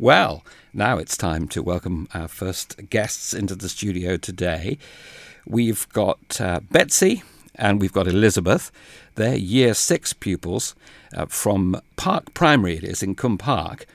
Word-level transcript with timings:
Well, 0.00 0.44
now 0.72 0.98
it's 0.98 1.16
time 1.16 1.48
to 1.48 1.60
welcome 1.60 2.06
our 2.14 2.28
first 2.28 2.88
guests 2.88 3.34
into 3.34 3.56
the 3.56 3.68
studio 3.68 4.16
today. 4.16 4.78
We've 5.44 5.88
got 5.88 6.40
uh, 6.40 6.60
Betsi 6.60 7.24
and 7.56 7.80
we've 7.80 7.92
got 7.92 8.06
Elizabeth. 8.06 8.70
They're 9.16 9.34
year 9.34 9.74
six 9.74 10.12
pupils 10.12 10.76
uh, 11.16 11.26
from 11.26 11.80
Parc 11.96 12.32
Primary, 12.32 12.76
it 12.76 12.84
is 12.84 13.02
in 13.02 13.16
Cwmparc. 13.16 13.86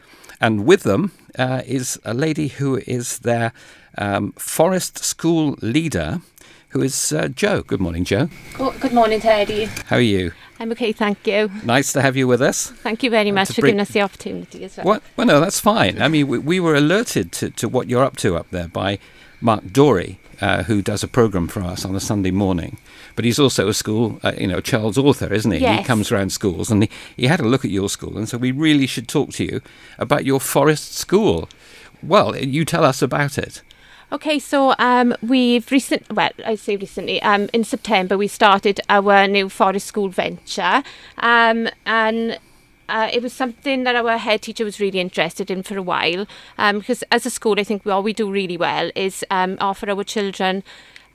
And 0.43 0.65
with 0.65 0.83
them 0.83 1.13
uh, 1.39 1.61
is 1.65 1.97
a 2.04 2.13
lady 2.13 2.49
who 2.49 2.75
is 2.86 3.20
their 3.20 3.54
um, 3.97 4.33
forest 4.33 4.97
school 4.97 5.55
leader, 5.61 6.19
who 6.71 6.81
is 6.81 7.13
uh, 7.13 7.29
Joe. 7.29 7.61
Good 7.61 7.79
morning, 7.79 8.04
Joe. 8.04 8.27
Good 8.57 8.91
morning, 8.91 9.21
Terry. 9.21 9.69
How 9.86 9.95
are 9.95 10.01
you? 10.01 10.33
I'm 10.59 10.69
okay, 10.73 10.91
thank 10.91 11.25
you. 11.25 11.50
Nice 11.64 11.93
to 11.93 12.01
have 12.01 12.18
you 12.18 12.27
with 12.27 12.41
us. 12.41 12.71
Thank 12.71 13.04
you 13.04 13.09
very 13.09 13.32
much 13.32 13.54
for 13.54 13.61
bring- 13.61 13.75
giving 13.75 13.79
us 13.79 13.91
the 13.91 14.01
opportunity 14.01 14.65
as 14.65 14.75
well. 14.75 14.86
What? 14.86 15.04
Well, 15.15 15.27
no, 15.27 15.39
that's 15.39 15.61
fine. 15.61 16.01
I 16.01 16.09
mean, 16.09 16.27
we, 16.27 16.37
we 16.39 16.60
were 16.60 16.75
alerted 16.75 17.32
to, 17.33 17.50
to 17.51 17.69
what 17.69 17.89
you're 17.89 18.04
up 18.04 18.18
to 18.18 18.36
up 18.36 18.50
there 18.51 18.68
by 18.68 19.00
Mark 19.39 19.71
Dory, 19.71 20.19
uh, 20.43 20.64
who 20.68 20.82
does 20.82 21.04
a 21.04 21.07
program 21.07 21.47
for 21.47 21.61
us 21.74 21.86
on 21.86 21.96
a 21.96 22.00
Sunday 22.00 22.32
morning. 22.32 22.74
But 23.15 23.25
he's 23.25 23.39
also 23.39 23.68
a 23.70 23.74
school, 23.74 24.20
uh, 24.24 24.34
you 24.38 24.47
know, 24.47 24.61
child's 24.61 24.97
author, 24.97 25.32
isn't 25.34 25.51
he? 25.51 25.60
He 25.60 25.64
Yes. 25.64 25.88
comes 25.88 26.11
around 26.11 26.32
schools 26.32 26.71
and 26.71 26.84
he, 26.84 26.89
he 27.21 27.28
had 27.28 27.39
a 27.39 27.47
look 27.51 27.64
at 27.65 27.71
your 27.71 27.89
school, 27.89 28.18
and 28.18 28.28
so 28.29 28.38
we 28.38 28.51
really 28.51 28.87
should 28.87 29.07
talk 29.07 29.29
to 29.37 29.43
you 29.43 29.61
about 29.98 30.24
your 30.25 30.39
forest 30.42 30.93
school. 30.96 31.48
Well, 32.02 32.36
you 32.36 32.66
tell 32.66 32.84
us 32.92 33.02
about 33.02 33.38
it. 33.38 33.61
Okay, 34.11 34.38
so 34.39 34.75
um, 34.78 35.16
we've 35.22 35.72
recent, 35.72 36.02
well, 36.14 36.30
I 36.45 36.56
say 36.56 36.75
recently, 36.75 37.22
um, 37.22 37.50
in 37.53 37.64
September 37.64 38.16
we 38.17 38.28
started 38.28 38.80
our 38.89 39.28
new 39.28 39.50
forest 39.50 39.88
school 39.88 40.09
venture, 40.09 40.84
um, 41.17 41.67
and 41.86 42.38
uh, 42.89 43.09
it 43.11 43.22
was 43.22 43.33
something 43.33 43.83
that 43.83 43.95
our 43.95 44.17
head 44.17 44.42
teacher 44.42 44.66
was 44.66 44.80
really 44.80 45.00
interested 45.00 45.50
in 45.50 45.64
for 45.64 45.78
a 45.78 45.81
while. 45.81 46.25
Um, 46.58 46.80
because 46.80 47.03
as 47.11 47.25
a 47.25 47.30
school, 47.30 47.59
I 47.59 47.64
think 47.64 47.86
we, 47.86 47.92
all 47.92 48.03
we 48.03 48.14
do 48.14 48.31
really 48.31 48.58
well 48.58 48.92
is 48.95 49.25
um, 49.30 49.58
offer 49.59 49.89
our 49.89 50.03
children 50.03 50.64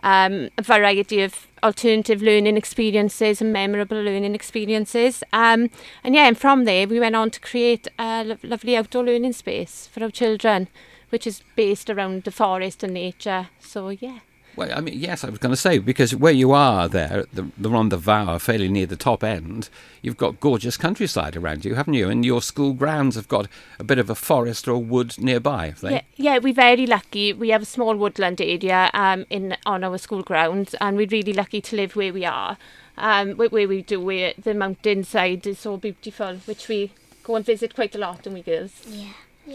um, 0.02 0.48
a 0.56 0.62
variety 0.62 1.22
of 1.22 1.46
alternative 1.62 2.22
learning 2.22 2.56
experiences 2.56 3.40
and 3.40 3.52
memorable 3.52 4.00
learning 4.00 4.34
experiences. 4.34 5.22
Um, 5.32 5.70
and 6.04 6.14
yeah, 6.14 6.28
and 6.28 6.38
from 6.38 6.64
there 6.64 6.86
we 6.86 7.00
went 7.00 7.16
on 7.16 7.30
to 7.30 7.40
create 7.40 7.88
a 7.98 8.24
lo- 8.24 8.38
lovely 8.42 8.76
outdoor 8.76 9.04
learning 9.04 9.32
space 9.32 9.88
for 9.92 10.02
our 10.02 10.10
children, 10.10 10.68
which 11.10 11.26
is 11.26 11.42
based 11.56 11.90
around 11.90 12.24
the 12.24 12.30
forest 12.30 12.82
and 12.82 12.94
nature. 12.94 13.48
So 13.60 13.88
yeah. 13.88 14.20
Well, 14.58 14.76
I 14.76 14.80
mean, 14.80 14.98
yes, 14.98 15.22
I 15.22 15.30
was 15.30 15.38
going 15.38 15.52
to 15.52 15.56
say 15.56 15.78
because 15.78 16.16
where 16.16 16.32
you 16.32 16.50
are 16.50 16.88
there, 16.88 17.26
the, 17.32 17.46
the 17.56 17.70
on 17.70 17.90
the 17.90 17.96
Fawr, 17.96 18.40
fairly 18.40 18.68
near 18.68 18.86
the 18.86 18.96
top 18.96 19.22
end, 19.22 19.68
you've 20.02 20.16
got 20.16 20.40
gorgeous 20.40 20.76
countryside 20.76 21.36
around 21.36 21.64
you, 21.64 21.76
haven't 21.76 21.94
you? 21.94 22.08
And 22.08 22.24
your 22.24 22.42
school 22.42 22.72
grounds 22.72 23.14
have 23.14 23.28
got 23.28 23.46
a 23.78 23.84
bit 23.84 24.00
of 24.00 24.10
a 24.10 24.16
forest 24.16 24.66
or 24.66 24.82
wood 24.82 25.14
nearby, 25.16 25.66
have 25.66 25.80
they? 25.80 25.92
Yeah, 25.92 26.02
yeah, 26.16 26.38
we're 26.38 26.52
very 26.52 26.88
lucky. 26.88 27.32
We 27.32 27.50
have 27.50 27.62
a 27.62 27.66
small 27.66 27.94
woodland 27.94 28.40
area 28.40 28.90
um, 28.94 29.26
in 29.30 29.56
on 29.64 29.84
our 29.84 29.96
school 29.96 30.24
grounds, 30.24 30.74
and 30.80 30.96
we're 30.96 31.06
really 31.06 31.32
lucky 31.32 31.60
to 31.60 31.76
live 31.76 31.94
where 31.94 32.12
we 32.12 32.24
are. 32.24 32.58
Um, 32.96 33.34
where, 33.34 33.50
where 33.50 33.68
we 33.68 33.82
do, 33.82 34.00
where 34.00 34.34
the 34.36 34.54
mountainside 34.54 35.46
is 35.46 35.60
so 35.60 35.76
beautiful, 35.76 36.38
which 36.46 36.66
we 36.66 36.90
go 37.22 37.36
and 37.36 37.46
visit 37.46 37.76
quite 37.76 37.94
a 37.94 37.98
lot, 37.98 38.26
and 38.26 38.34
we 38.34 38.42
girls. 38.42 38.82
Yeah. 38.88 39.12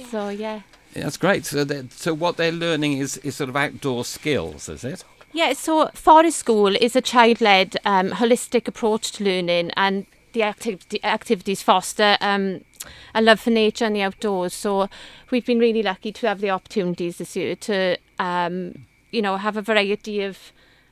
So 0.09 0.29
yeah. 0.29 0.61
That's 0.93 1.17
great. 1.17 1.45
So, 1.45 1.65
so 1.89 2.13
what 2.13 2.37
they're 2.37 2.51
learning 2.51 2.99
is, 2.99 3.17
is 3.17 3.35
sort 3.35 3.49
of 3.49 3.55
outdoor 3.55 4.05
skills, 4.05 4.69
is 4.69 4.83
it? 4.83 5.03
Yeah, 5.31 5.53
so 5.53 5.89
Forest 5.95 6.37
School 6.37 6.75
is 6.75 6.95
a 6.95 7.01
child-led, 7.01 7.77
um, 7.85 8.11
holistic 8.11 8.67
approach 8.67 9.11
to 9.13 9.23
learning, 9.23 9.71
and 9.75 10.05
the 10.33 10.43
activity, 10.43 11.03
activities 11.03 11.63
foster 11.63 12.17
um, 12.21 12.61
a 13.15 13.21
love 13.21 13.39
for 13.39 13.49
nature 13.49 13.85
and 13.85 13.95
the 13.95 14.03
outdoors. 14.03 14.53
So 14.53 14.89
we've 15.31 15.45
been 15.45 15.59
really 15.59 15.81
lucky 15.81 16.11
to 16.11 16.27
have 16.27 16.41
the 16.41 16.51
opportunities 16.51 17.17
this 17.17 17.35
year 17.35 17.55
to, 17.55 17.97
um, 18.19 18.85
you 19.09 19.21
know, 19.23 19.37
have 19.37 19.57
a 19.57 19.61
variety 19.63 20.21
of 20.21 20.37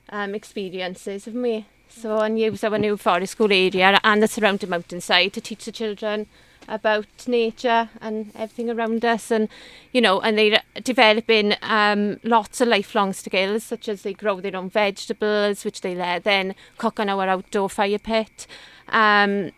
um, 0.09 0.33
experiences, 0.33 1.25
haven't 1.25 1.41
we? 1.41 1.67
So 1.89 2.19
and 2.19 2.39
use 2.39 2.63
our 2.63 2.79
new 2.79 2.97
Forest 2.97 3.33
School 3.33 3.51
area 3.51 3.99
and 4.03 4.23
the 4.23 4.27
surrounding 4.27 4.69
mountainside 4.69 5.33
to 5.33 5.41
teach 5.41 5.65
the 5.65 5.71
children 5.71 6.25
about 6.67 7.27
nature 7.27 7.89
and 7.99 8.31
everything 8.35 8.69
around 8.69 9.03
us 9.03 9.31
and 9.31 9.49
you 9.91 10.01
know 10.01 10.19
and 10.21 10.37
they're 10.37 10.61
developing 10.83 11.55
um, 11.61 12.19
lots 12.23 12.61
of 12.61 12.67
lifelong 12.67 13.13
skills 13.13 13.63
such 13.63 13.89
as 13.89 14.03
they 14.03 14.13
grow 14.13 14.39
their 14.39 14.55
own 14.55 14.69
vegetables 14.69 15.65
which 15.65 15.81
they 15.81 15.93
then 16.23 16.55
cook 16.77 16.99
on 16.99 17.09
our 17.09 17.27
outdoor 17.27 17.69
fire 17.69 17.99
pit. 17.99 18.47
Um, 18.89 19.51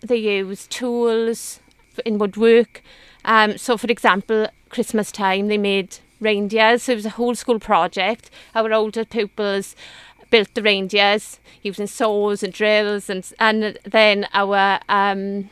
they 0.00 0.16
use 0.16 0.66
tools 0.66 1.60
in 2.04 2.18
woodwork. 2.18 2.82
Um, 3.24 3.58
so 3.58 3.76
for 3.76 3.88
example 3.88 4.48
Christmas 4.68 5.12
time 5.12 5.48
they 5.48 5.58
made 5.58 5.98
reindeers. 6.20 6.84
So 6.84 6.92
it 6.92 6.96
was 6.96 7.06
a 7.06 7.10
whole 7.10 7.34
school 7.34 7.58
project. 7.58 8.30
Our 8.54 8.72
older 8.72 9.04
pupils 9.04 9.76
built 10.30 10.52
the 10.54 10.62
reindeers 10.62 11.38
using 11.62 11.86
saws 11.86 12.42
and 12.42 12.52
drills 12.52 13.08
and 13.08 13.30
and 13.38 13.78
then 13.84 14.26
our 14.32 14.80
um, 14.88 15.50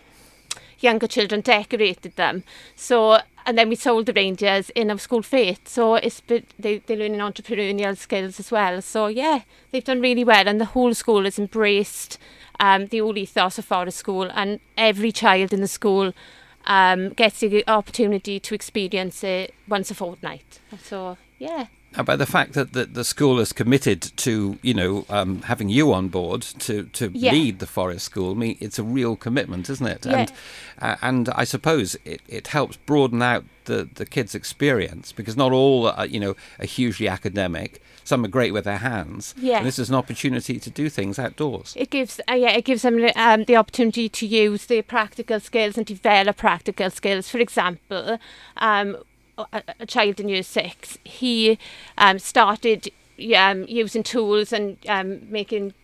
younger 0.82 1.06
children 1.06 1.40
decorated 1.40 2.16
them. 2.16 2.44
So 2.76 3.18
and 3.44 3.58
then 3.58 3.68
we 3.68 3.74
sold 3.74 4.06
the 4.06 4.12
reindeers 4.12 4.70
in 4.70 4.90
our 4.90 4.98
school 4.98 5.22
fete. 5.22 5.68
So 5.68 5.94
it's 5.96 6.22
they 6.26 6.78
they're 6.78 6.96
learning 6.96 7.20
entrepreneurial 7.20 7.96
skills 7.96 8.38
as 8.38 8.50
well. 8.50 8.82
So 8.82 9.06
yeah, 9.06 9.40
they've 9.70 9.84
done 9.84 10.00
really 10.00 10.24
well, 10.24 10.48
and 10.48 10.60
the 10.60 10.66
whole 10.66 10.94
school 10.94 11.24
has 11.24 11.38
embraced 11.38 12.18
um, 12.60 12.86
the 12.86 13.00
old 13.00 13.18
ethos 13.18 13.58
of 13.58 13.64
forest 13.64 13.98
school, 13.98 14.30
and 14.34 14.60
every 14.76 15.12
child 15.12 15.52
in 15.52 15.60
the 15.60 15.68
school 15.68 16.12
um, 16.66 17.10
gets 17.10 17.40
the 17.40 17.64
opportunity 17.66 18.38
to 18.40 18.54
experience 18.54 19.24
it 19.24 19.54
once 19.68 19.90
a 19.90 19.94
fortnight. 19.94 20.60
So 20.82 21.16
yeah. 21.38 21.66
About 21.96 22.18
the 22.18 22.26
fact 22.26 22.54
that 22.54 22.72
the, 22.72 22.86
the 22.86 23.04
school 23.04 23.38
is 23.38 23.52
committed 23.52 24.00
to, 24.16 24.58
you 24.62 24.72
know, 24.72 25.04
um, 25.10 25.42
having 25.42 25.68
you 25.68 25.92
on 25.92 26.08
board 26.08 26.40
to, 26.42 26.84
to 26.84 27.10
Yeah. 27.12 27.32
lead 27.32 27.58
the 27.58 27.66
forest 27.66 28.06
school, 28.06 28.32
I 28.32 28.34
mean, 28.34 28.56
it's 28.60 28.78
a 28.78 28.82
real 28.82 29.14
commitment, 29.16 29.68
isn't 29.68 29.86
it? 29.86 30.06
Yeah. 30.06 30.16
And 30.18 30.32
uh, 30.80 30.96
and 31.02 31.28
I 31.34 31.44
suppose 31.44 31.96
it, 32.04 32.22
it 32.28 32.48
helps 32.48 32.76
broaden 32.76 33.20
out 33.22 33.44
the, 33.66 33.88
the 33.94 34.06
kids' 34.06 34.34
experience 34.34 35.12
because 35.12 35.36
not 35.36 35.52
all, 35.52 35.86
are, 35.88 36.06
you 36.06 36.18
know, 36.18 36.34
are 36.58 36.66
hugely 36.66 37.06
academic. 37.08 37.80
Some 38.04 38.24
are 38.24 38.28
great 38.28 38.52
with 38.52 38.64
their 38.64 38.78
hands. 38.78 39.32
Yeah. 39.38 39.58
And 39.58 39.66
this 39.66 39.78
is 39.78 39.88
an 39.90 39.94
opportunity 39.94 40.58
to 40.58 40.70
do 40.70 40.88
things 40.88 41.18
outdoors. 41.18 41.74
It 41.76 41.90
gives, 41.90 42.20
uh, 42.28 42.34
yeah, 42.34 42.50
it 42.50 42.64
gives 42.64 42.82
them 42.82 42.98
um, 43.14 43.44
the 43.44 43.54
opportunity 43.56 44.08
to 44.08 44.26
use 44.26 44.66
their 44.66 44.82
practical 44.82 45.38
skills 45.38 45.76
and 45.76 45.86
develop 45.86 46.36
practical 46.38 46.90
skills. 46.90 47.28
For 47.28 47.38
example, 47.38 48.18
um, 48.56 48.96
a, 49.52 49.62
a 49.80 49.86
child 49.86 50.20
in 50.20 50.28
year 50.28 50.42
six, 50.42 50.98
he 51.04 51.58
um, 51.98 52.18
started 52.18 52.90
um, 53.36 53.64
using 53.68 54.02
tools 54.02 54.52
and 54.52 54.76
um, 54.88 55.30
making 55.30 55.74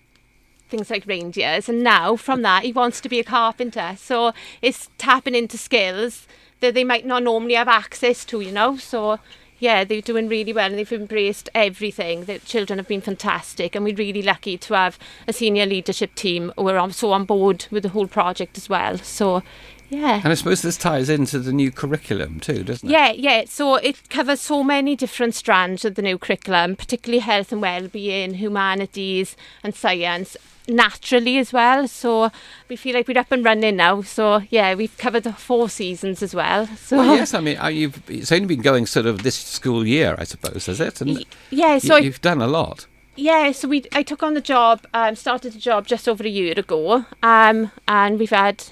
things 0.68 0.90
like 0.90 1.06
reindeers. 1.06 1.68
And 1.68 1.82
now 1.82 2.16
from 2.16 2.42
that, 2.42 2.64
he 2.64 2.72
wants 2.72 3.00
to 3.00 3.08
be 3.08 3.20
a 3.20 3.24
carpenter. 3.24 3.94
So 3.98 4.32
it's 4.62 4.90
tapping 4.98 5.34
into 5.34 5.58
skills 5.58 6.26
that 6.60 6.74
they 6.74 6.84
might 6.84 7.06
not 7.06 7.22
normally 7.22 7.54
have 7.54 7.68
access 7.68 8.24
to, 8.26 8.40
you 8.40 8.52
know. 8.52 8.76
So 8.76 9.18
yeah, 9.58 9.84
they're 9.84 10.00
doing 10.00 10.28
really 10.28 10.52
well 10.52 10.66
and 10.66 10.78
they've 10.78 10.92
embraced 10.92 11.48
everything. 11.54 12.24
The 12.24 12.38
children 12.38 12.78
have 12.78 12.88
been 12.88 13.00
fantastic 13.00 13.74
and 13.74 13.84
we're 13.84 13.96
really 13.96 14.22
lucky 14.22 14.56
to 14.58 14.74
have 14.74 14.98
a 15.26 15.32
senior 15.32 15.66
leadership 15.66 16.14
team 16.14 16.52
who 16.56 16.68
are 16.68 16.78
on, 16.78 16.92
so 16.92 17.12
on 17.12 17.24
board 17.24 17.66
with 17.70 17.82
the 17.82 17.88
whole 17.90 18.06
project 18.06 18.56
as 18.56 18.68
well. 18.68 18.98
So 18.98 19.42
yeah. 19.90 20.20
And 20.22 20.28
I 20.28 20.34
suppose 20.34 20.62
this 20.62 20.76
ties 20.76 21.08
into 21.08 21.38
the 21.38 21.52
new 21.52 21.70
curriculum 21.70 22.40
too, 22.40 22.62
doesn't 22.62 22.88
it? 22.88 22.92
Yeah, 22.92 23.12
yeah. 23.12 23.44
So 23.46 23.76
it 23.76 24.08
covers 24.10 24.40
so 24.40 24.62
many 24.62 24.96
different 24.96 25.34
strands 25.34 25.84
of 25.84 25.94
the 25.94 26.02
new 26.02 26.18
curriculum, 26.18 26.76
particularly 26.76 27.20
health 27.20 27.52
and 27.52 27.62
well-being, 27.62 28.34
humanities 28.34 29.36
and 29.62 29.74
science, 29.74 30.36
naturally 30.68 31.38
as 31.38 31.52
well. 31.52 31.88
So 31.88 32.30
we 32.68 32.76
feel 32.76 32.94
like 32.94 33.08
we're 33.08 33.18
up 33.18 33.32
and 33.32 33.44
running 33.44 33.76
now. 33.76 34.02
So 34.02 34.42
yeah, 34.50 34.74
we've 34.74 34.96
covered 34.98 35.24
the 35.24 35.32
four 35.32 35.70
seasons 35.70 36.22
as 36.22 36.34
well. 36.34 36.66
So 36.66 36.98
Well, 36.98 37.16
yes, 37.16 37.32
I 37.32 37.40
mean, 37.40 37.58
uh, 37.58 37.68
you've, 37.68 38.02
it's 38.10 38.30
only 38.32 38.46
been 38.46 38.60
going 38.60 38.86
sort 38.86 39.06
of 39.06 39.22
this 39.22 39.36
school 39.36 39.86
year, 39.86 40.14
I 40.18 40.24
suppose, 40.24 40.66
has 40.66 40.80
it? 40.80 41.00
And 41.00 41.24
yeah, 41.50 41.78
so 41.78 41.96
you, 41.96 42.04
you've 42.04 42.20
done 42.20 42.42
a 42.42 42.46
lot. 42.46 42.86
Yeah, 43.16 43.50
so 43.50 43.66
we 43.66 43.84
I 43.92 44.04
took 44.04 44.22
on 44.22 44.34
the 44.34 44.40
job, 44.40 44.86
um, 44.94 45.16
started 45.16 45.52
the 45.52 45.58
job 45.58 45.88
just 45.88 46.08
over 46.08 46.22
a 46.22 46.28
year 46.28 46.54
ago, 46.56 47.04
um, 47.22 47.72
and 47.88 48.16
we've 48.16 48.30
had 48.30 48.64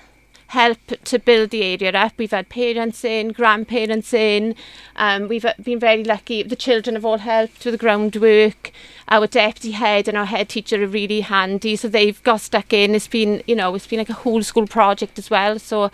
help 0.49 0.79
to 1.05 1.19
build 1.19 1.51
the 1.51 1.63
area 1.63 1.93
up. 1.93 2.13
We've 2.17 2.31
had 2.31 2.49
parents 2.49 3.05
in, 3.05 3.33
grandparents 3.33 4.15
in. 4.15 4.55
Um, 4.97 5.29
we've 5.29 5.45
uh, 5.45 5.55
been 5.63 5.81
very 5.81 6.05
lucky. 6.05 6.43
The 6.43 6.57
children 6.57 6.95
have 6.95 7.05
all 7.05 7.19
helped 7.19 7.65
with 7.65 7.73
the 7.73 7.79
groundwork. 7.79 8.71
Our 9.09 9.27
deputy 9.27 9.73
head 9.73 10.09
and 10.09 10.17
our 10.17 10.27
head 10.27 10.49
teacher 10.49 10.83
are 10.83 10.87
really 10.87 11.21
handy, 11.23 11.77
so 11.77 11.89
they've 11.89 12.23
got 12.23 12.41
stuck 12.41 12.73
in. 12.73 12.95
It's 12.95 13.09
been, 13.09 13.43
you 13.47 13.57
know, 13.57 13.75
it's 13.75 13.87
been 13.87 13.99
like 13.99 14.11
a 14.11 14.15
whole 14.15 14.43
school 14.43 14.67
project 14.67 15.19
as 15.19 15.31
well. 15.31 15.59
So, 15.59 15.91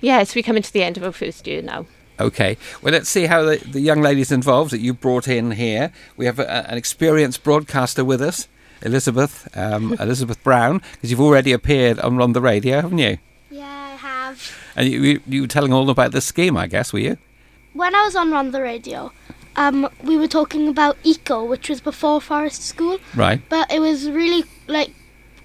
yeah, 0.00 0.22
so 0.24 0.34
we're 0.36 0.42
coming 0.42 0.62
to 0.62 0.72
the 0.72 0.82
end 0.82 0.96
of 0.96 1.04
our 1.04 1.12
first 1.12 1.46
year 1.46 1.62
now. 1.62 1.86
Okay. 2.20 2.56
Well, 2.82 2.92
let's 2.92 3.08
see 3.08 3.26
how 3.26 3.42
the, 3.42 3.56
the 3.58 3.80
young 3.80 4.00
ladies 4.00 4.32
involved 4.32 4.72
that 4.72 4.80
you 4.80 4.92
brought 4.92 5.28
in 5.28 5.52
here. 5.52 5.92
We 6.16 6.26
have 6.26 6.38
a, 6.40 6.70
an 6.70 6.76
experienced 6.76 7.44
broadcaster 7.44 8.04
with 8.04 8.20
us, 8.20 8.48
Elizabeth, 8.82 9.48
um, 9.56 9.92
Elizabeth 10.00 10.42
Brown, 10.42 10.82
because 10.92 11.10
you've 11.10 11.20
already 11.20 11.52
appeared 11.52 12.00
on, 12.00 12.20
on 12.20 12.32
the 12.32 12.40
radio, 12.40 12.80
haven't 12.80 12.98
you? 12.98 13.18
Have. 14.28 14.56
And 14.76 14.88
you, 14.88 15.20
you, 15.26 15.40
were 15.42 15.46
telling 15.48 15.72
all 15.72 15.88
about 15.90 16.12
the 16.12 16.20
scheme, 16.20 16.56
I 16.56 16.66
guess, 16.66 16.92
were 16.92 16.98
you? 17.00 17.16
when 17.74 17.94
I 17.94 18.02
was 18.04 18.16
on 18.16 18.32
on 18.32 18.50
the 18.50 18.60
radio, 18.62 19.12
um, 19.56 19.88
we 20.02 20.16
were 20.16 20.26
talking 20.26 20.68
about 20.68 20.96
eco, 21.04 21.44
which 21.44 21.68
was 21.68 21.80
before 21.80 22.20
forest 22.20 22.62
school, 22.64 22.98
Right. 23.14 23.40
but 23.48 23.70
it 23.72 23.80
was 23.80 24.10
really 24.10 24.44
like 24.66 24.90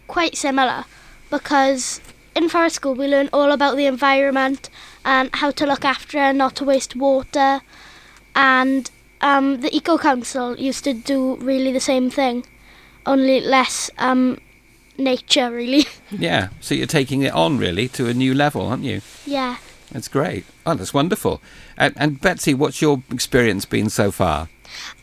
quite 0.07 0.35
similar 0.35 0.85
because 1.29 2.01
in 2.35 2.49
forest 2.49 2.75
school 2.77 2.95
we 2.95 3.07
learn 3.07 3.29
all 3.31 3.51
about 3.51 3.75
the 3.77 3.85
environment 3.85 4.69
and 5.05 5.29
how 5.35 5.51
to 5.51 5.65
look 5.65 5.85
after 5.85 6.17
it, 6.29 6.33
not 6.33 6.55
to 6.55 6.63
waste 6.63 6.95
water, 6.95 7.61
and 8.35 8.89
um, 9.21 9.61
the 9.61 9.75
eco 9.75 9.97
council 9.97 10.57
used 10.57 10.83
to 10.85 10.93
do 10.93 11.35
really 11.37 11.71
the 11.71 11.79
same 11.79 12.09
thing, 12.09 12.45
only 13.05 13.41
less 13.41 13.91
um, 13.97 14.39
nature 14.97 15.51
really. 15.51 15.85
Yeah. 16.11 16.49
So 16.61 16.75
you're 16.75 16.85
taking 16.85 17.23
it 17.23 17.33
on 17.33 17.57
really 17.57 17.87
to 17.89 18.07
a 18.07 18.13
new 18.13 18.33
level, 18.33 18.67
aren't 18.67 18.83
you? 18.83 19.01
yeah. 19.25 19.57
That's 19.91 20.07
great. 20.07 20.45
Oh, 20.65 20.73
that's 20.73 20.93
wonderful. 20.93 21.39
And, 21.77 21.93
and 21.97 22.19
Betsi, 22.19 22.55
what's 22.55 22.81
your 22.81 23.03
experience 23.11 23.65
been 23.65 23.89
so 23.91 24.11
far? 24.11 24.49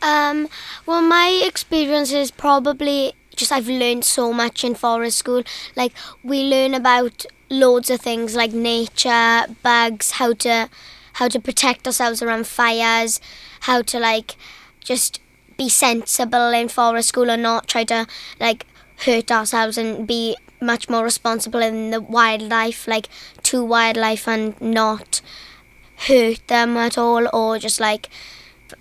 Um, 0.03 0.49
well, 0.85 1.01
my 1.01 1.41
experience 1.45 2.11
is 2.13 2.33
probably 2.33 3.13
just 3.37 3.53
I've 3.53 3.69
learned 3.69 4.05
so 4.05 4.33
much 4.33 4.65
in 4.65 4.75
forest 4.75 5.19
school. 5.19 5.45
Like 5.77 5.93
we 6.25 6.43
learn 6.43 6.75
about 6.75 7.25
loads 7.49 7.89
of 7.91 8.01
things 8.01 8.35
like 8.35 8.53
nature, 8.53 9.47
bugs, 9.63 10.13
how 10.13 10.33
to 10.35 10.69
how 11.15 11.29
to 11.29 11.39
protect 11.41 11.87
ourselves 11.87 12.21
around 12.23 12.47
fires, 12.49 13.21
how 13.61 13.83
to 13.83 13.99
like 14.01 14.37
just 14.81 15.21
be 15.57 15.69
sensible 15.69 16.51
in 16.51 16.69
forest 16.69 17.09
school 17.11 17.31
and 17.31 17.43
not 17.43 17.69
try 17.69 17.85
to 17.85 18.07
like 18.41 18.67
hurt 19.05 19.31
ourselves 19.31 19.79
and 19.79 20.07
be 20.07 20.37
much 20.61 20.89
more 20.89 21.05
responsible 21.05 21.61
in 21.61 21.91
the 21.91 22.01
wildlife, 22.01 22.87
like 22.87 23.09
to 23.45 23.65
wildlife 23.65 24.29
and 24.29 24.61
not 24.61 25.21
hurt 26.09 26.47
them 26.49 26.77
at 26.77 26.97
all 26.97 27.29
or 27.33 27.59
just 27.59 27.81
like 27.81 28.09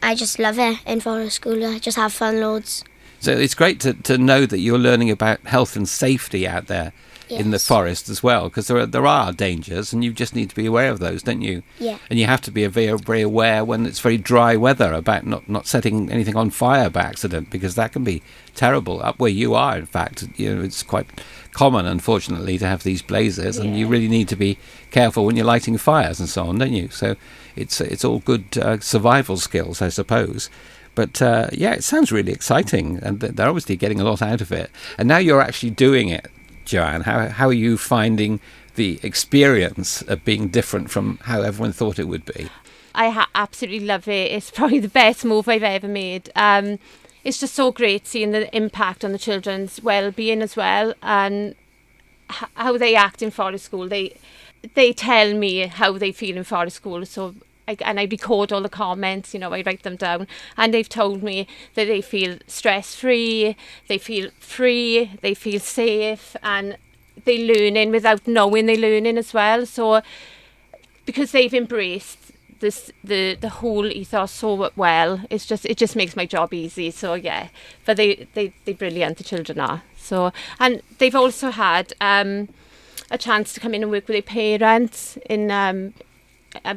I 0.01 0.16
just 0.16 0.39
love 0.39 0.60
it 0.60 0.80
in 0.86 1.00
forest 1.00 1.38
school. 1.38 1.66
I 1.66 1.80
just 1.80 1.98
have 1.98 2.13
fun 2.13 2.39
loads. 2.39 2.83
So 3.19 3.31
it's 3.31 3.56
great 3.56 3.80
to, 3.81 3.94
to 3.94 4.18
know 4.18 4.45
that 4.45 4.60
you're 4.60 4.77
learning 4.77 5.12
about 5.12 5.42
health 5.42 5.75
and 5.75 5.88
safety 5.88 6.48
out 6.48 6.68
there 6.68 6.94
in 7.30 7.52
the 7.52 7.60
forest 7.60 8.10
as 8.10 8.24
well, 8.24 8.50
because 8.50 8.68
there 8.68 8.78
are, 8.78 8.86
there 8.86 9.06
are 9.08 9.31
dangers 9.31 9.94
and 9.94 10.04
you 10.04 10.12
just 10.12 10.36
need 10.36 10.50
to 10.50 10.56
be 10.56 10.66
aware 10.66 10.92
of 10.92 11.00
those, 11.00 11.22
don't 11.24 11.42
you? 11.42 11.64
Yeah. 11.78 11.98
And 12.10 12.18
you 12.18 12.26
have 12.26 12.42
to 12.42 12.52
be 12.52 12.66
very, 12.68 12.98
very 12.98 13.22
aware 13.22 13.64
when 13.64 13.86
it's 13.86 14.00
very 14.00 14.18
dry 14.18 14.56
weather 14.56 14.94
about 14.94 15.26
not, 15.26 15.48
not 15.48 15.68
setting 15.68 16.12
anything 16.12 16.36
on 16.36 16.50
fire 16.50 16.90
by 16.90 17.02
accident, 17.02 17.50
because 17.50 17.76
that 17.76 17.94
can 17.94 18.04
be 18.04 18.22
terrible. 18.56 19.02
Up 19.02 19.20
where 19.20 19.30
you 19.30 19.54
are, 19.54 19.78
in 19.78 19.86
fact, 19.86 20.28
you 20.38 20.56
know, 20.56 20.64
it's 20.64 20.84
quite 20.84 21.08
common, 21.54 21.86
unfortunately, 21.86 22.58
to 22.58 22.66
have 22.66 22.84
these 22.84 23.02
blazes, 23.02 23.58
and 23.58 23.78
you 23.78 23.88
really 23.88 24.08
need 24.08 24.28
to 24.30 24.36
be 24.36 24.58
careful 24.92 25.26
when 25.26 25.36
you're 25.36 25.46
lighting 25.46 25.78
fires 25.78 26.20
and 26.20 26.30
so 26.30 26.46
on, 26.46 26.58
don't 26.58 26.74
you? 26.74 26.90
So 26.90 27.16
it's 27.56 27.81
it's 27.81 28.06
all 28.06 28.20
good 28.20 28.58
uh, 28.58 28.80
survival 28.80 29.38
skills, 29.38 29.81
I 29.81 29.90
suppose. 29.90 30.50
But 30.96 31.22
uh, 31.22 31.48
yeah, 31.52 31.74
it 31.74 31.84
sounds 31.84 32.12
really 32.12 32.31
exciting, 32.31 33.00
and 33.02 33.20
they're 33.20 33.48
obviously 33.48 33.76
getting 33.76 34.02
a 34.02 34.04
lot 34.04 34.22
out 34.22 34.42
of 34.42 34.52
it. 34.52 34.70
And 34.98 35.08
now 35.08 35.18
you're 35.18 35.42
actually 35.42 35.72
doing 35.72 36.10
it, 36.10 36.28
Joanne. 36.69 37.01
How 37.01 37.27
how 37.27 37.48
are 37.48 37.54
you 37.54 37.77
finding 37.77 38.39
the 38.75 39.00
experience 39.04 40.01
of 40.04 40.24
being 40.24 40.48
different 40.48 40.89
from 40.89 41.19
how 41.24 41.42
everyone 41.42 41.74
thought 41.74 42.00
it 42.00 42.07
would 42.07 42.25
be? 42.25 42.50
I 42.95 43.10
ha- 43.10 43.30
absolutely 43.36 43.86
love 43.86 44.07
it. 44.07 44.31
It's 44.31 44.51
probably 44.60 44.80
the 44.80 44.88
best 44.88 45.25
move 45.25 45.48
I've 45.48 45.63
ever 45.63 45.88
made. 45.88 46.30
Um, 46.36 46.80
it's 47.24 47.39
just 47.39 47.56
so 47.56 47.71
great 47.71 48.07
seeing 48.07 48.31
the 48.31 48.56
impact 48.56 49.04
on 49.04 49.12
the 49.12 49.18
children's 49.18 49.81
well-being 49.83 50.42
as 50.42 50.56
well, 50.56 50.94
and 51.04 51.56
h- 52.31 52.50
how 52.56 52.77
they 52.77 52.95
act 52.95 53.21
in 53.21 53.31
forest 53.31 53.66
school. 53.66 53.88
They 53.88 54.18
they 54.75 54.94
tell 54.94 55.33
me 55.33 55.68
how 55.68 55.98
they 55.98 56.12
feel 56.12 56.38
in 56.38 56.44
forest 56.44 56.77
school. 56.77 57.06
So. 57.06 57.36
I, 57.69 57.77
and 57.81 58.00
I 58.00 58.07
record 58.10 58.51
all 58.51 58.62
the 58.62 58.69
comments, 58.69 59.33
you 59.33 59.39
know, 59.39 59.54
I 59.54 59.62
write 59.66 59.83
them 59.83 59.95
down. 59.95 60.27
And 60.57 60.74
they've 60.74 60.89
told 60.89 61.21
me 61.21 61.48
that 61.75 61.86
they 61.86 62.01
feel 62.01 62.39
stress 62.48 62.95
free, 62.95 63.56
they 63.88 64.00
feel 64.00 64.31
free, 64.39 65.12
they 65.21 65.36
feel 65.36 65.60
safe, 65.60 66.36
and 66.42 66.77
they 67.25 67.45
learn 67.45 67.77
in 67.77 67.92
without 67.92 68.27
knowing 68.27 68.66
they 68.66 68.77
learn 68.77 69.06
in 69.06 69.18
as 69.18 69.33
well. 69.33 69.66
So 69.66 70.01
because 71.06 71.31
they've 71.31 71.54
embraced 71.54 72.18
this 72.60 72.92
the 73.04 73.36
the 73.36 73.50
whole 73.50 73.86
ethos 73.86 74.31
so 74.31 74.69
well 74.75 75.21
it's 75.30 75.45
just 75.45 75.66
it 75.66 75.77
just 75.77 75.95
makes 75.95 76.13
my 76.13 76.25
job 76.25 76.54
easy 76.54 76.92
so 76.92 77.13
yeah 77.13 77.48
but 77.86 77.95
they 77.95 78.27
they 78.33 78.54
they 78.66 78.74
brilliant 78.74 79.18
the 79.18 79.24
children 79.24 79.62
are 79.62 79.81
so 79.98 80.33
and 80.60 80.81
they've 80.98 81.16
also 81.16 81.51
had 81.51 81.94
um 82.01 82.50
a 83.10 83.18
chance 83.18 83.54
to 83.54 83.62
come 83.62 83.74
in 83.74 83.81
and 83.81 83.89
work 83.89 84.10
with 84.10 84.16
their 84.16 84.21
parents 84.21 85.18
in 85.30 85.50
um 85.50 85.94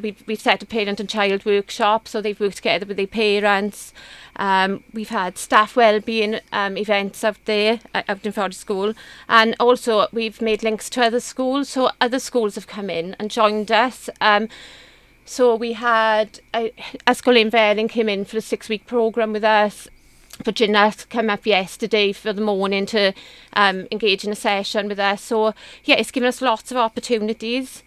we've, 0.01 0.23
we've 0.27 0.41
set 0.41 0.63
a 0.63 0.65
parent 0.65 0.99
and 0.99 1.09
child 1.09 1.45
workshop 1.45 2.07
so 2.07 2.21
they've 2.21 2.39
worked 2.39 2.57
together 2.57 2.85
with 2.85 2.97
their 2.97 3.07
parents. 3.07 3.93
Um, 4.35 4.83
we've 4.93 5.09
had 5.09 5.37
staff 5.37 5.75
wellbeing 5.75 6.39
um, 6.51 6.77
events 6.77 7.23
out 7.23 7.37
there 7.45 7.79
uh, 7.93 8.03
out 8.07 8.25
in 8.25 8.31
Forest 8.31 8.59
School. 8.59 8.93
And 9.27 9.55
also 9.59 10.07
we've 10.11 10.41
made 10.41 10.63
links 10.63 10.89
to 10.91 11.03
other 11.03 11.19
schools 11.19 11.69
so 11.69 11.89
other 11.99 12.19
schools 12.19 12.55
have 12.55 12.67
come 12.67 12.89
in 12.89 13.15
and 13.19 13.31
joined 13.31 13.71
us. 13.71 14.09
Um, 14.21 14.47
so 15.25 15.55
we 15.55 15.73
had 15.73 16.39
uh, 16.53 16.67
Ysgol 17.07 17.49
Fairling 17.51 17.87
came 17.87 18.09
in 18.09 18.25
for 18.25 18.37
a 18.37 18.41
six 18.41 18.69
week 18.69 18.85
programme 18.85 19.33
with 19.33 19.43
us. 19.43 19.87
Virginia 20.43 20.91
came 21.09 21.29
up 21.29 21.45
yesterday 21.45 22.11
for 22.11 22.33
the 22.33 22.41
morning 22.41 22.87
to 22.87 23.13
um, 23.53 23.87
engage 23.91 24.25
in 24.25 24.31
a 24.31 24.35
session 24.35 24.87
with 24.87 24.99
us. 24.99 25.21
So 25.21 25.53
yeah 25.83 25.95
it's 25.95 26.11
given 26.11 26.27
us 26.27 26.41
lots 26.41 26.71
of 26.71 26.77
opportunities 26.77 27.83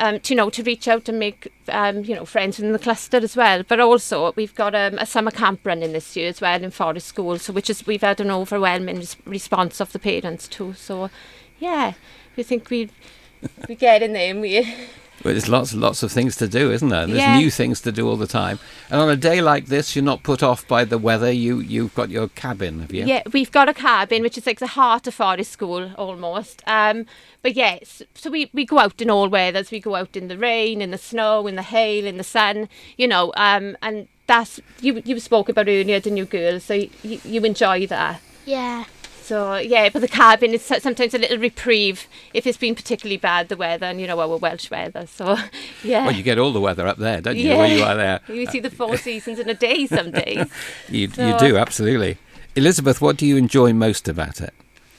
um, 0.00 0.18
to 0.20 0.34
you 0.34 0.36
know 0.36 0.50
to 0.50 0.62
reach 0.62 0.88
out 0.88 1.08
and 1.08 1.18
make 1.18 1.52
um, 1.68 2.04
you 2.04 2.14
know 2.14 2.24
friends 2.24 2.58
in 2.58 2.72
the 2.72 2.78
cluster 2.78 3.18
as 3.18 3.36
well. 3.36 3.62
But 3.62 3.78
also 3.78 4.32
we've 4.32 4.54
got 4.54 4.74
um, 4.74 4.98
a 4.98 5.06
summer 5.06 5.30
camp 5.30 5.60
running 5.64 5.92
this 5.92 6.16
year 6.16 6.28
as 6.28 6.40
well 6.40 6.62
in 6.62 6.70
Forest 6.70 7.06
School, 7.06 7.38
so 7.38 7.52
which 7.52 7.70
is 7.70 7.86
we've 7.86 8.00
had 8.00 8.20
an 8.20 8.30
overwhelming 8.30 8.96
res- 8.96 9.16
response 9.24 9.80
of 9.80 9.92
the 9.92 9.98
parents 9.98 10.48
too. 10.48 10.72
So 10.72 11.10
yeah, 11.58 11.92
we 12.36 12.42
think 12.42 12.70
we 12.70 12.90
we 13.68 13.74
get 13.74 14.02
in 14.02 14.14
there 14.14 14.30
and 14.30 14.40
we 14.40 14.74
Well, 15.22 15.34
there's 15.34 15.48
lots 15.48 15.72
and 15.72 15.82
lots 15.82 16.02
of 16.02 16.10
things 16.10 16.36
to 16.36 16.48
do, 16.48 16.72
isn't 16.72 16.88
there? 16.88 17.06
There's 17.06 17.18
Yeah. 17.18 17.36
new 17.38 17.50
things 17.50 17.80
to 17.82 17.92
do 17.92 18.08
all 18.08 18.16
the 18.16 18.26
time. 18.26 18.58
And 18.90 19.00
on 19.00 19.10
a 19.10 19.16
day 19.16 19.42
like 19.42 19.66
this, 19.66 19.94
you're 19.94 20.04
not 20.04 20.22
put 20.22 20.42
off 20.42 20.66
by 20.66 20.84
the 20.84 20.96
weather. 20.96 21.30
You 21.30 21.60
you've 21.60 21.94
got 21.94 22.08
your 22.10 22.28
cabin, 22.28 22.80
have 22.80 22.92
you? 22.92 23.04
Yeah, 23.04 23.22
we've 23.32 23.50
got 23.52 23.68
a 23.68 23.74
cabin 23.74 24.22
which 24.22 24.38
is 24.38 24.46
like 24.46 24.60
the 24.60 24.66
heart 24.68 25.06
of 25.06 25.14
Forest 25.14 25.52
School 25.52 25.90
almost. 25.98 26.62
Um, 26.66 27.04
but 27.42 27.54
yes, 27.54 28.02
so 28.14 28.30
we, 28.30 28.50
we 28.54 28.64
go 28.64 28.78
out 28.78 29.00
in 29.02 29.10
all 29.10 29.28
weathers. 29.28 29.70
We 29.70 29.80
go 29.80 29.94
out 29.94 30.16
in 30.16 30.28
the 30.28 30.38
rain, 30.38 30.80
in 30.80 30.90
the 30.90 30.98
snow, 30.98 31.46
in 31.46 31.54
the 31.56 31.62
hail, 31.62 32.06
in 32.06 32.16
the 32.16 32.24
sun. 32.24 32.68
You 32.96 33.08
know, 33.08 33.32
um, 33.36 33.76
and 33.82 34.08
that's 34.26 34.58
you 34.80 35.02
you 35.04 35.20
spoke 35.20 35.48
about 35.50 35.68
earlier, 35.68 36.00
didn't 36.00 36.16
you, 36.16 36.24
girls? 36.24 36.64
So 36.64 36.74
you, 36.74 37.20
you 37.24 37.44
enjoy 37.44 37.86
that. 37.88 38.20
Yeah. 38.46 38.84
So 39.30 39.58
yeah, 39.58 39.88
but 39.90 40.02
the 40.02 40.08
cabin 40.08 40.54
is 40.54 40.64
sometimes 40.64 41.14
a 41.14 41.18
little 41.18 41.38
reprieve 41.38 42.08
if 42.34 42.48
it's 42.48 42.58
been 42.58 42.74
particularly 42.74 43.16
bad 43.16 43.48
the 43.48 43.56
weather, 43.56 43.86
and 43.86 44.00
you 44.00 44.08
know 44.08 44.18
our 44.18 44.36
Welsh 44.36 44.68
weather. 44.72 45.06
So 45.06 45.38
yeah. 45.84 46.04
Well, 46.04 46.16
you 46.16 46.24
get 46.24 46.36
all 46.36 46.52
the 46.52 46.60
weather 46.60 46.84
up 46.88 46.96
there, 46.96 47.20
don't 47.20 47.36
you? 47.36 47.56
Where 47.56 47.68
you 47.68 47.84
are 47.84 47.94
there. 47.94 48.20
You 48.28 48.46
see 48.46 48.58
the 48.58 48.70
four 48.70 48.96
seasons 48.96 49.38
in 49.38 49.48
a 49.48 49.54
day 49.54 49.86
some 49.86 50.10
days. 50.10 50.48
You, 50.88 51.02
you 51.02 51.38
do, 51.38 51.56
absolutely. 51.56 52.18
Elizabeth, 52.56 53.00
what 53.00 53.16
do 53.16 53.24
you 53.24 53.36
enjoy 53.36 53.72
most 53.72 54.08
about 54.08 54.40
it? 54.40 54.52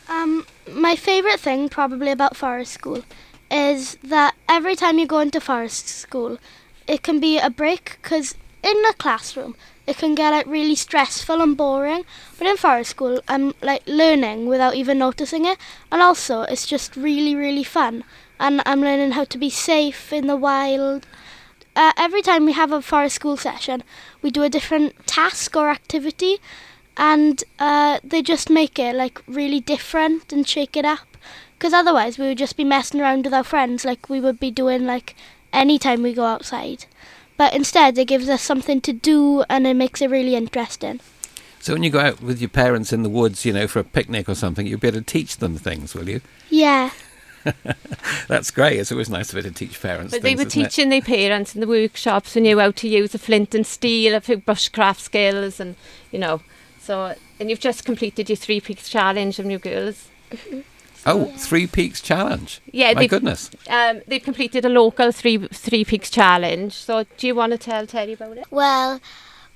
Um, 0.08 0.46
my 0.72 0.96
favourite 0.96 1.42
thing 1.42 1.68
probably 1.68 2.12
about 2.12 2.38
forest 2.38 2.72
school 2.72 3.04
is 3.50 3.98
that 4.02 4.36
every 4.48 4.78
time 4.78 4.98
you 4.98 5.08
go 5.08 5.20
into 5.20 5.42
forest 5.42 5.90
school, 5.90 6.38
it 6.88 7.04
can 7.04 7.20
be 7.20 7.38
a 7.38 7.50
break 7.50 8.00
because 8.02 8.36
in 8.64 8.82
the 8.84 8.94
classroom 8.98 9.56
it 9.92 9.98
can 9.98 10.16
get 10.16 10.32
like 10.32 10.48
really 10.48 10.76
stressful 10.76 11.42
and 11.42 11.56
boring. 11.56 12.04
But 12.38 12.48
in 12.48 12.58
forest 12.58 12.92
school, 12.92 13.22
I'm 13.28 13.54
like 13.62 13.84
learning 13.86 14.48
without 14.48 14.76
even 14.76 14.98
noticing 14.98 15.46
it, 15.46 15.58
and 15.92 16.02
also 16.02 16.42
it's 16.44 16.66
just 16.66 16.96
really 16.96 17.36
really 17.36 17.64
fun. 17.64 18.04
And 18.40 18.62
I'm 18.66 18.82
learning 18.82 19.12
how 19.12 19.26
to 19.26 19.38
be 19.38 19.50
safe 19.52 20.12
in 20.12 20.28
the 20.28 20.36
wild. 20.36 21.06
Uh, 21.76 21.94
every 21.98 22.22
time 22.22 22.46
we 22.46 22.54
have 22.54 22.72
a 22.72 22.82
forest 22.82 23.16
school 23.16 23.38
session, 23.38 23.84
we 24.22 24.32
do 24.32 24.44
a 24.44 24.50
different 24.50 25.08
task 25.08 25.56
or 25.56 25.70
activity, 25.70 26.40
and 26.98 27.44
uh, 27.60 28.00
they 28.04 28.22
just 28.22 28.50
make 28.50 28.80
it 28.80 28.96
like 28.96 29.22
really 29.28 29.60
different 29.60 30.34
and 30.34 30.48
shake 30.48 30.76
it 30.76 30.86
up. 30.86 31.08
Because 31.58 31.74
otherwise, 31.74 32.18
we 32.18 32.28
would 32.28 32.40
just 32.40 32.58
be 32.58 32.64
messing 32.64 33.00
around 33.00 33.26
with 33.26 33.34
our 33.34 33.44
friends 33.44 33.86
like 33.86 34.10
we 34.10 34.20
would 34.20 34.40
be 34.40 34.52
doing 34.52 34.86
like 34.86 35.16
any 35.54 35.78
time 35.78 36.02
we 36.02 36.14
go 36.14 36.26
outside. 36.26 36.86
But 37.42 37.56
instead, 37.56 37.98
it 37.98 38.06
gives 38.06 38.30
us 38.30 38.44
something 38.44 38.82
to 38.82 38.94
do 38.94 39.42
and 39.50 39.66
it 39.66 39.74
makes 39.74 40.00
it 40.00 40.12
really 40.12 40.36
interesting. 40.36 41.00
So 41.60 41.74
when 41.74 41.82
you 41.82 41.90
go 41.90 42.00
out 42.00 42.22
with 42.22 42.40
your 42.40 42.50
parents 42.52 42.94
in 42.94 43.02
the 43.02 43.10
woods, 43.10 43.46
you 43.46 43.52
know, 43.52 43.68
for 43.68 43.80
a 43.80 43.84
picnic 43.84 44.30
or 44.30 44.36
something, 44.36 44.68
you'll 44.68 44.78
be 44.78 44.90
able 44.90 45.00
to 45.00 45.04
teach 45.04 45.38
them 45.38 45.58
things, 45.58 45.96
will 45.96 46.08
you? 46.08 46.22
Yeah, 46.52 46.92
That's 48.28 48.52
great. 48.52 48.78
It's 48.78 48.92
always 48.92 49.10
nice 49.10 49.30
to 49.30 49.34
be 49.34 49.40
able 49.40 49.50
to 49.50 49.56
teach 49.56 49.82
parents 49.82 50.14
But 50.14 50.22
things, 50.22 50.24
they 50.24 50.36
were 50.44 50.48
isn't 50.48 50.62
it? 50.62 50.66
teaching 50.66 50.90
their 50.90 51.02
parents 51.02 51.56
in 51.56 51.62
the 51.62 51.68
workshops 51.68 52.36
and 52.36 52.44
knew 52.44 52.60
how 52.60 52.70
to 52.70 52.88
use 52.88 53.16
a 53.16 53.18
flint 53.18 53.56
and 53.56 53.66
steel, 53.66 54.14
a 54.14 54.22
few 54.22 54.38
bushcraft 54.38 55.00
skills, 55.00 55.60
and 55.60 55.76
you 56.12 56.20
know. 56.20 56.42
So, 56.80 57.16
and 57.40 57.50
you've 57.50 57.60
just 57.60 57.86
completed 57.86 58.30
your 58.30 58.36
three 58.36 58.62
peaks 58.62 58.88
challenge 58.88 59.40
of 59.40 59.48
new 59.48 59.58
girls. 59.58 60.10
Mm-hmm. 60.30 60.60
Oh, 61.06 61.26
Three 61.38 61.68
Peaks 61.68 62.02
Challenge. 62.02 62.62
Yeah, 62.72 62.94
My 62.94 63.08
goodness. 63.08 63.50
Um, 63.70 64.02
they've 64.08 64.22
completed 64.22 64.66
a 64.66 64.70
local 64.70 65.12
three 65.12 65.48
three 65.48 65.84
peaks 65.84 66.10
challenge. 66.10 66.74
So 66.74 67.06
do 67.18 67.28
you 67.28 67.36
want 67.36 67.52
to 67.54 67.58
tell 67.58 67.88
Terry 67.88 68.14
about 68.14 68.38
it? 68.38 68.46
Well, 68.52 69.00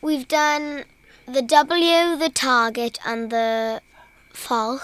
we've 0.01 0.27
done 0.27 0.85
the 1.27 1.41
W, 1.41 2.17
the 2.17 2.31
Target, 2.33 2.97
and 3.05 3.29
the 3.29 3.81
Falch, 4.33 4.81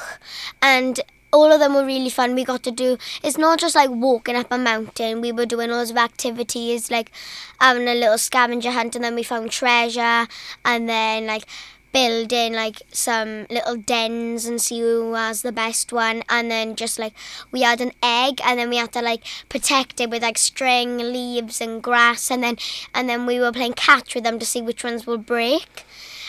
and 0.62 1.00
all 1.34 1.52
of 1.52 1.60
them 1.60 1.74
were 1.74 1.86
really 1.86 2.10
fun. 2.10 2.36
We 2.36 2.44
got 2.44 2.62
to 2.64 2.72
do. 2.72 2.98
It's 3.24 3.38
not 3.38 3.60
just 3.60 3.76
like 3.76 3.90
walking 3.90 4.36
up 4.36 4.48
a 4.52 4.58
mountain. 4.58 5.22
We 5.22 5.32
were 5.32 5.46
doing 5.46 5.72
loads 5.72 5.90
of 5.92 5.98
activities, 5.98 6.92
like 6.92 7.12
having 7.60 7.88
a 7.88 7.96
little 7.96 8.18
scavenger 8.18 8.72
hunt, 8.72 8.96
and 8.96 9.04
then 9.04 9.16
we 9.16 9.24
found 9.24 9.52
treasure, 9.52 10.28
and 10.66 10.88
then 10.90 11.26
like 11.28 11.46
building 11.92 12.54
like 12.54 12.82
some 12.92 13.46
little 13.50 13.76
dens 13.76 14.46
and 14.46 14.62
see 14.62 14.80
who 14.80 15.14
has 15.14 15.42
the 15.42 15.52
best 15.52 15.92
one. 15.92 16.24
And 16.30 16.50
then 16.50 16.76
just 16.76 17.00
like 17.00 17.14
we 17.52 17.62
had 17.62 17.82
an 17.82 17.92
egg 18.02 18.42
and 18.44 18.60
then 18.60 18.70
we 18.70 18.78
had 18.78 18.92
to 18.94 19.02
like 19.02 19.24
protect 19.50 20.00
it 20.00 20.10
with 20.10 20.22
like 20.24 20.38
string 20.38 20.98
leaves 20.98 21.62
and 21.62 21.82
grass. 21.82 22.32
And 22.32 22.44
then 22.44 22.58
and 22.94 23.10
then 23.10 23.26
we 23.26 23.40
were 23.40 23.52
playing 23.52 23.74
catch 23.74 24.16
with 24.16 24.24
them 24.24 24.40
to 24.40 24.46
see 24.46 24.62
which 24.62 24.84
ones 24.84 25.06
will 25.06 25.18
break. 25.18 25.86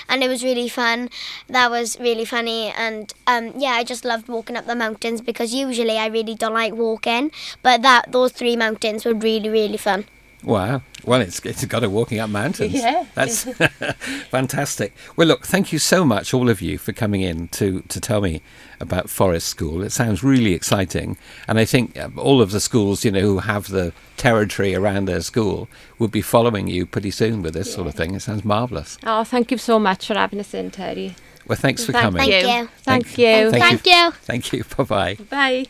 And 0.09 0.23
it 0.23 0.29
was 0.29 0.43
really 0.43 0.69
fun. 0.69 1.09
That 1.49 1.71
was 1.71 1.99
really 2.01 2.25
funny. 2.25 2.73
And 2.77 3.13
um, 3.27 3.53
yeah 3.57 3.73
i 3.73 3.85
just 3.85 4.05
loved 4.05 4.29
walking 4.29 4.57
up 4.57 4.67
the 4.67 4.75
mountains 4.75 5.21
because 5.21 5.55
usually 5.55 5.99
i 5.99 6.07
really 6.07 6.35
don't 6.35 6.55
like 6.55 6.75
walking. 6.75 7.31
But 7.63 7.83
that 7.83 8.13
those 8.13 8.33
three 8.33 8.57
mountains 8.57 9.05
were 9.05 9.15
really 9.15 9.49
really 9.49 9.77
fun 9.77 10.07
Wow. 10.43 10.83
Well, 11.05 11.21
it's 11.21 11.45
it's 11.45 11.65
got 11.65 11.83
a 11.85 11.91
walking 11.91 12.19
up 12.21 12.31
mountains. 12.31 12.73
Yeah. 12.83 13.07
That's 13.15 13.45
fantastic. 14.31 14.95
Well, 15.17 15.27
look, 15.29 15.47
thank 15.47 15.73
you 15.73 15.79
so 15.79 16.05
much, 16.05 16.33
all 16.35 16.49
of 16.49 16.61
you, 16.61 16.79
for 16.79 16.93
coming 16.93 17.23
in 17.23 17.49
to, 17.49 17.81
to 17.89 18.01
tell 18.01 18.21
me 18.21 18.41
about 18.81 19.09
Forest 19.11 19.49
School. 19.49 19.83
It 19.83 19.91
sounds 19.91 20.23
really 20.23 20.53
exciting. 20.53 21.17
And 21.49 21.59
I 21.59 21.65
think 21.65 21.99
um, 21.99 22.19
all 22.19 22.41
of 22.41 22.51
the 22.51 22.61
schools, 22.61 23.05
you 23.05 23.11
know, 23.11 23.21
who 23.21 23.39
have 23.41 23.69
the 23.69 23.93
territory 24.17 24.75
around 24.75 25.07
their 25.07 25.21
school 25.21 25.69
will 25.99 26.09
be 26.09 26.23
following 26.23 26.67
you 26.69 26.87
pretty 26.87 27.11
soon 27.11 27.43
with 27.43 27.55
this 27.55 27.73
sort 27.73 27.87
of 27.87 27.95
thing. 27.95 28.15
It 28.15 28.21
sounds 28.21 28.45
marvellous. 28.45 28.99
Oh, 29.05 29.25
thank 29.25 29.51
you 29.51 29.59
so 29.59 29.79
much 29.79 30.07
for 30.07 30.15
having 30.15 30.41
us 30.41 30.55
in, 30.55 30.71
Terry. 30.71 31.15
Well, 31.47 31.59
thanks 31.59 31.85
for 31.85 31.93
Thank 31.93 32.05
coming. 32.05 32.23
Thank 32.23 32.33
you. 32.45 32.69
Thank 32.83 33.07
Thank- 33.07 33.19
you. 33.19 33.51
Thank 33.51 33.63
Thank 33.65 33.87
you. 33.87 34.11
Thank 34.13 34.53
you. 34.53 34.65
Bye 34.77 34.85
bye. 34.85 35.15
Bye. 35.29 35.67